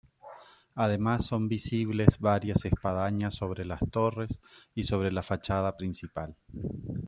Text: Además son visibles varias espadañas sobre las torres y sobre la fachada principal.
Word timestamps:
Además 0.73 1.27
son 1.27 1.47
visibles 1.47 2.17
varias 2.17 2.65
espadañas 2.65 3.35
sobre 3.35 3.65
las 3.65 3.81
torres 3.91 4.41
y 4.73 4.83
sobre 4.85 5.11
la 5.11 5.21
fachada 5.21 5.77
principal. 5.77 6.35